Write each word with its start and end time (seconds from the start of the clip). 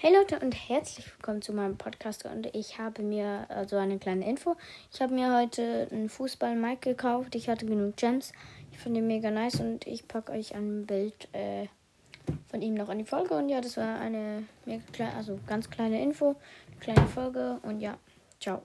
Hey 0.00 0.14
Leute 0.14 0.38
und 0.38 0.52
herzlich 0.52 1.10
willkommen 1.12 1.42
zu 1.42 1.52
meinem 1.52 1.76
Podcast 1.76 2.24
und 2.24 2.54
ich 2.54 2.78
habe 2.78 3.02
mir 3.02 3.46
also 3.48 3.78
eine 3.78 3.98
kleine 3.98 4.30
Info. 4.30 4.54
Ich 4.92 5.02
habe 5.02 5.12
mir 5.12 5.36
heute 5.36 5.88
einen 5.90 6.08
Fußball-Mic 6.08 6.82
gekauft. 6.82 7.34
Ich 7.34 7.48
hatte 7.48 7.66
genug 7.66 7.96
Gems. 7.96 8.32
Ich 8.70 8.78
finde 8.78 9.00
ihn 9.00 9.08
mega 9.08 9.32
nice 9.32 9.58
und 9.58 9.88
ich 9.88 10.06
packe 10.06 10.30
euch 10.30 10.54
ein 10.54 10.86
Bild 10.86 11.26
äh, 11.32 11.66
von 12.48 12.62
ihm 12.62 12.74
noch 12.74 12.90
in 12.90 12.98
die 12.98 13.04
Folge. 13.04 13.34
Und 13.34 13.48
ja, 13.48 13.60
das 13.60 13.76
war 13.76 13.98
eine 13.98 14.44
mega 14.66 14.84
kleine, 14.92 15.16
also 15.16 15.40
ganz 15.48 15.68
kleine 15.68 16.00
Info, 16.00 16.36
eine 16.68 16.78
kleine 16.78 17.06
Folge 17.08 17.58
und 17.62 17.80
ja, 17.80 17.98
ciao. 18.38 18.62